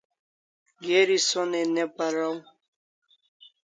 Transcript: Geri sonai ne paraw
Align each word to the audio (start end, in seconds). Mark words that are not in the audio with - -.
Geri 0.85 1.17
sonai 1.29 1.65
ne 1.75 1.83
paraw 1.95 2.37